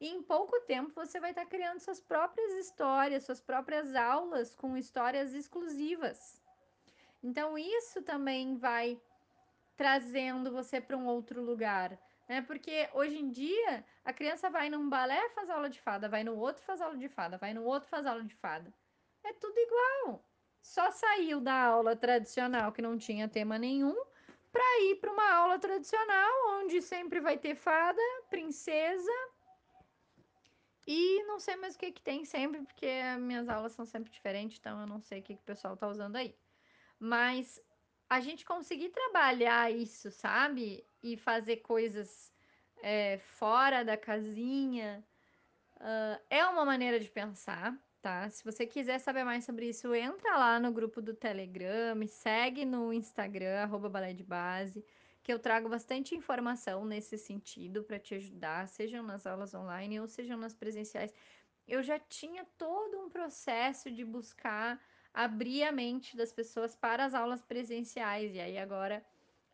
E 0.00 0.08
em 0.08 0.22
pouco 0.22 0.58
tempo 0.62 0.94
você 0.94 1.20
vai 1.20 1.28
estar 1.28 1.44
criando 1.44 1.78
suas 1.78 2.00
próprias 2.00 2.54
histórias, 2.54 3.24
suas 3.24 3.38
próprias 3.38 3.94
aulas 3.94 4.54
com 4.54 4.74
histórias 4.74 5.34
exclusivas. 5.34 6.42
Então, 7.22 7.58
isso 7.58 8.00
também 8.00 8.56
vai 8.56 8.98
trazendo 9.76 10.50
você 10.50 10.80
para 10.80 10.96
um 10.96 11.06
outro 11.06 11.42
lugar, 11.42 11.98
né? 12.26 12.40
Porque 12.40 12.88
hoje 12.94 13.18
em 13.18 13.28
dia 13.28 13.84
a 14.02 14.12
criança 14.14 14.48
vai 14.48 14.70
num 14.70 14.88
balé 14.88 15.28
faz 15.30 15.50
aula 15.50 15.68
de 15.68 15.78
fada, 15.78 16.08
vai 16.08 16.24
no 16.24 16.34
outro 16.34 16.62
faz 16.62 16.80
aula 16.80 16.96
de 16.96 17.10
fada, 17.10 17.36
vai 17.36 17.52
no 17.52 17.64
outro 17.64 17.90
faz 17.90 18.06
aula 18.06 18.24
de 18.24 18.34
fada. 18.34 18.72
É 19.22 19.34
tudo 19.34 19.58
igual. 19.58 20.24
Só 20.62 20.90
saiu 20.90 21.42
da 21.42 21.62
aula 21.62 21.94
tradicional 21.94 22.72
que 22.72 22.80
não 22.80 22.96
tinha 22.96 23.28
tema 23.28 23.58
nenhum 23.58 23.94
para 24.54 24.80
ir 24.82 24.94
para 25.00 25.12
uma 25.12 25.32
aula 25.32 25.58
tradicional 25.58 26.60
onde 26.60 26.80
sempre 26.80 27.20
vai 27.20 27.36
ter 27.36 27.56
fada, 27.56 28.00
princesa 28.30 29.10
e 30.86 31.24
não 31.24 31.40
sei 31.40 31.56
mais 31.56 31.74
o 31.74 31.78
que 31.78 31.90
que 31.90 32.02
tem 32.02 32.24
sempre, 32.24 32.62
porque 32.62 32.86
minhas 33.18 33.48
aulas 33.48 33.72
são 33.72 33.84
sempre 33.84 34.12
diferentes, 34.12 34.58
então 34.60 34.80
eu 34.80 34.86
não 34.86 35.00
sei 35.00 35.18
o 35.18 35.22
que, 35.24 35.34
que 35.34 35.42
o 35.42 35.50
pessoal 35.52 35.76
tá 35.76 35.88
usando 35.88 36.14
aí. 36.14 36.36
Mas 37.00 37.60
a 38.08 38.20
gente 38.20 38.44
conseguir 38.44 38.90
trabalhar 38.90 39.72
isso, 39.72 40.08
sabe? 40.12 40.86
E 41.02 41.16
fazer 41.16 41.56
coisas 41.56 42.32
é, 42.80 43.18
fora 43.18 43.84
da 43.84 43.96
casinha 43.96 45.04
uh, 45.76 46.22
é 46.30 46.44
uma 46.46 46.64
maneira 46.64 47.00
de 47.00 47.10
pensar, 47.10 47.76
tá? 48.04 48.28
Se 48.28 48.44
você 48.44 48.66
quiser 48.66 48.98
saber 48.98 49.24
mais 49.24 49.46
sobre 49.46 49.66
isso, 49.66 49.94
entra 49.94 50.36
lá 50.36 50.60
no 50.60 50.70
grupo 50.70 51.00
do 51.00 51.14
Telegram, 51.14 51.94
me 51.96 52.06
segue 52.06 52.66
no 52.66 52.92
Instagram, 52.92 53.62
arroba 53.62 53.88
balé 53.88 54.12
de 54.12 54.22
base, 54.22 54.84
que 55.22 55.32
eu 55.32 55.38
trago 55.38 55.70
bastante 55.70 56.14
informação 56.14 56.84
nesse 56.84 57.16
sentido 57.16 57.82
para 57.82 57.98
te 57.98 58.14
ajudar, 58.14 58.68
sejam 58.68 59.02
nas 59.02 59.26
aulas 59.26 59.54
online 59.54 60.00
ou 60.00 60.06
sejam 60.06 60.36
nas 60.36 60.52
presenciais. 60.52 61.14
Eu 61.66 61.82
já 61.82 61.98
tinha 61.98 62.44
todo 62.58 63.00
um 63.00 63.08
processo 63.08 63.90
de 63.90 64.04
buscar 64.04 64.78
abrir 65.14 65.62
a 65.62 65.72
mente 65.72 66.14
das 66.14 66.30
pessoas 66.30 66.76
para 66.76 67.06
as 67.06 67.14
aulas 67.14 67.42
presenciais. 67.42 68.34
E 68.34 68.38
aí 68.38 68.58
agora 68.58 69.02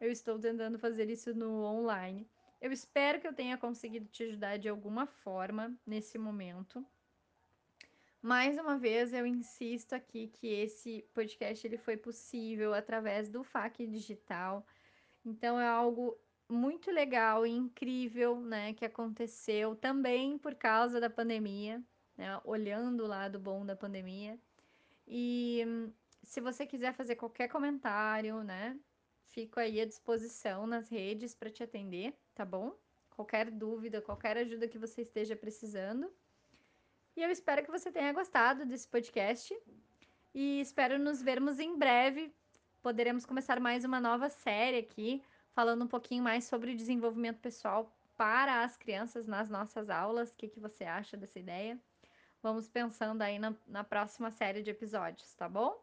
eu 0.00 0.10
estou 0.10 0.40
tentando 0.40 0.76
fazer 0.76 1.08
isso 1.08 1.32
no 1.32 1.62
online. 1.62 2.28
Eu 2.60 2.72
espero 2.72 3.20
que 3.20 3.28
eu 3.28 3.32
tenha 3.32 3.56
conseguido 3.56 4.08
te 4.08 4.24
ajudar 4.24 4.56
de 4.56 4.68
alguma 4.68 5.06
forma 5.06 5.72
nesse 5.86 6.18
momento. 6.18 6.84
Mais 8.22 8.58
uma 8.58 8.76
vez, 8.76 9.14
eu 9.14 9.26
insisto 9.26 9.94
aqui 9.94 10.28
que 10.28 10.46
esse 10.46 11.02
podcast 11.14 11.66
ele 11.66 11.78
foi 11.78 11.96
possível 11.96 12.74
através 12.74 13.30
do 13.30 13.42
FAQ 13.42 13.86
Digital. 13.86 14.66
Então 15.24 15.58
é 15.58 15.66
algo 15.66 16.18
muito 16.48 16.90
legal 16.90 17.46
e 17.46 17.50
incrível, 17.50 18.40
né, 18.40 18.74
que 18.74 18.84
aconteceu 18.84 19.74
também 19.74 20.36
por 20.36 20.54
causa 20.54 21.00
da 21.00 21.08
pandemia, 21.08 21.82
né, 22.16 22.38
olhando 22.44 23.04
o 23.04 23.06
lado 23.06 23.38
bom 23.38 23.64
da 23.64 23.74
pandemia. 23.74 24.38
E 25.06 25.64
se 26.22 26.40
você 26.40 26.66
quiser 26.66 26.92
fazer 26.92 27.16
qualquer 27.16 27.48
comentário, 27.48 28.42
né? 28.44 28.78
Fico 29.28 29.58
aí 29.58 29.80
à 29.80 29.86
disposição 29.86 30.66
nas 30.66 30.88
redes 30.90 31.34
para 31.34 31.50
te 31.50 31.62
atender, 31.62 32.14
tá 32.34 32.44
bom? 32.44 32.76
Qualquer 33.10 33.50
dúvida, 33.50 34.02
qualquer 34.02 34.36
ajuda 34.36 34.68
que 34.68 34.78
você 34.78 35.02
esteja 35.02 35.36
precisando. 35.36 36.12
E 37.16 37.22
eu 37.22 37.30
espero 37.30 37.64
que 37.64 37.70
você 37.70 37.90
tenha 37.90 38.12
gostado 38.12 38.64
desse 38.64 38.86
podcast 38.88 39.56
e 40.34 40.60
espero 40.60 40.98
nos 40.98 41.20
vermos 41.20 41.58
em 41.58 41.76
breve. 41.76 42.32
Poderemos 42.80 43.26
começar 43.26 43.58
mais 43.58 43.84
uma 43.84 44.00
nova 44.00 44.30
série 44.30 44.78
aqui, 44.78 45.22
falando 45.52 45.84
um 45.84 45.88
pouquinho 45.88 46.22
mais 46.22 46.44
sobre 46.44 46.74
desenvolvimento 46.74 47.40
pessoal 47.40 47.92
para 48.16 48.62
as 48.62 48.76
crianças 48.76 49.26
nas 49.26 49.50
nossas 49.50 49.90
aulas. 49.90 50.30
O 50.30 50.36
que, 50.36 50.48
que 50.48 50.60
você 50.60 50.84
acha 50.84 51.16
dessa 51.16 51.38
ideia? 51.38 51.78
Vamos 52.42 52.68
pensando 52.68 53.22
aí 53.22 53.38
na, 53.38 53.54
na 53.66 53.84
próxima 53.84 54.30
série 54.30 54.62
de 54.62 54.70
episódios, 54.70 55.34
tá 55.34 55.48
bom? 55.48 55.82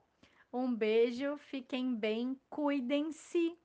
Um 0.51 0.73
beijo, 0.73 1.37
fiquem 1.37 1.93
bem, 1.93 2.39
cuidem-se, 2.49 3.55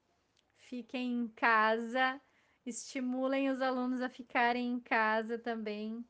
fiquem 0.56 1.22
em 1.22 1.28
casa, 1.28 2.20
estimulem 2.66 3.50
os 3.50 3.62
alunos 3.62 4.02
a 4.02 4.08
ficarem 4.08 4.72
em 4.72 4.80
casa 4.80 5.38
também, 5.38 6.04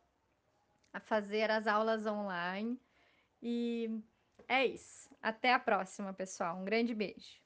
a 0.92 1.00
fazer 1.00 1.50
as 1.50 1.66
aulas 1.66 2.06
online. 2.06 2.80
E 3.42 3.88
é 4.48 4.66
isso. 4.66 5.10
Até 5.20 5.52
a 5.52 5.58
próxima, 5.58 6.12
pessoal. 6.12 6.58
Um 6.58 6.64
grande 6.64 6.94
beijo. 6.94 7.41